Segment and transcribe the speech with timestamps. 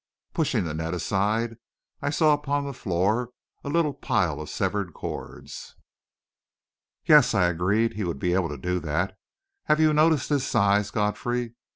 [0.33, 1.57] Pushing the net aside,
[2.01, 3.29] I saw upon the floor
[3.63, 5.75] a little pile of severed cords.
[7.05, 9.15] "Yes," I agreed; "he would be able to do that.
[9.65, 11.53] Have you noticed his size, Godfrey?